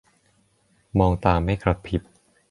[0.99, 2.01] มองตาไม่กะพริบ